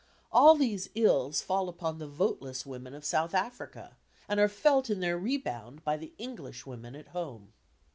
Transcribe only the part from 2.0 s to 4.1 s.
voteless women of South Africa,